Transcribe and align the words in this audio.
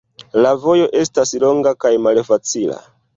La 0.45 0.53
vojo 0.61 0.87
estas 1.01 1.33
longa 1.43 1.73
kaj 1.85 1.91
malfacila. 2.07 2.79